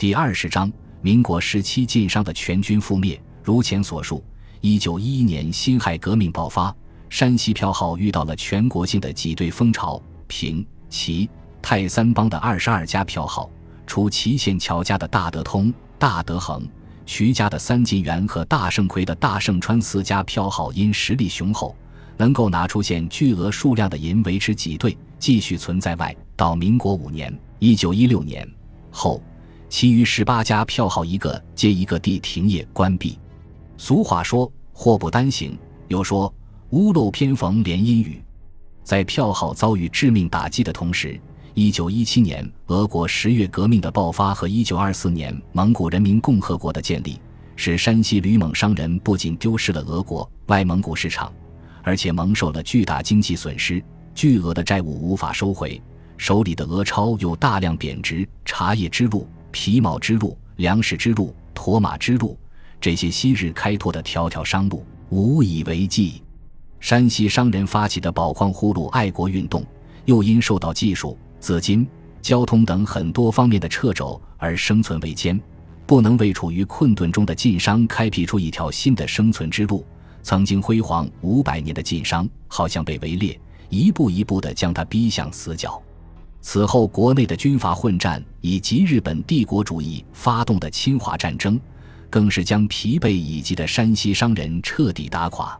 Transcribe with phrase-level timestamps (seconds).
[0.00, 0.72] 第二十章：
[1.02, 3.20] 民国时期晋商的全军覆灭。
[3.44, 4.24] 如前所述，
[4.62, 6.74] 一九一一年辛亥革命爆发，
[7.10, 10.02] 山西票号遇到了全国性的挤兑风潮。
[10.26, 11.28] 平、齐、
[11.60, 13.50] 泰三帮的二十二家票号，
[13.86, 16.66] 除祁县乔家的大德通、大德恒、
[17.04, 21.76] 徐家的三晋元和大盛魁的大盛川四家票号因实力雄厚，
[22.16, 28.50] 能够拿出现巨额数量的银维持挤兑，继续存在外，到民国五年（一九一六年）
[28.90, 29.22] 后。
[29.70, 33.16] 其余十八家票号一个接一个地停业关闭。
[33.78, 36.30] 俗话说“祸不单行”，又说
[36.70, 38.20] “屋漏偏逢连阴雨”。
[38.82, 41.18] 在票号遭遇致命打击的同时，
[41.54, 47.20] 一九一七年俄国十月革命的爆发和一九二四年蒙古人民共和国的建立，
[47.54, 51.32] 使山西吕蒙商人不仅丢失了俄国外蒙古市场，
[51.84, 53.80] 而且蒙受了巨大经济损失，
[54.16, 55.80] 巨额的债务无法收回，
[56.16, 59.28] 手里的俄钞又大量贬值，茶叶之路。
[59.50, 62.38] 皮毛之路、粮食之路、驼马之路，
[62.80, 66.22] 这些昔日开拓的条条商路无以为继。
[66.80, 69.64] 山西商人发起的宝矿呼噜爱国运动，
[70.06, 71.86] 又因受到技术、资金、
[72.22, 75.38] 交通等很多方面的掣肘而生存维艰，
[75.86, 79.84] 不能为处于困顿中的晋商开辟出一条新的生存之路。
[80.22, 85.82] 曾经辉煌五百年的晋商，好像被围猎，一步一步地将它逼向死角。
[86.42, 91.60] 此后，国内的军阀混战以及日本帝国主义发动的侵华战争，
[92.08, 95.58] 更是将疲惫已极的山西商人彻底打垮。